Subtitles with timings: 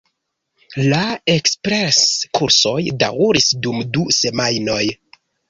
[0.93, 1.01] La
[1.33, 2.73] ekspres-kursoj
[3.05, 4.81] daŭris dum du semajnoj.